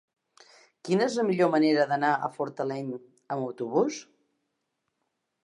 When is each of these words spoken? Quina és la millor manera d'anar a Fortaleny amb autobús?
Quina 0.87 1.03
és 1.07 1.17
la 1.19 1.25
millor 1.27 1.51
manera 1.55 1.85
d'anar 1.91 2.15
a 2.15 2.31
Fortaleny 2.39 2.89
amb 2.95 3.37
autobús? 3.51 4.01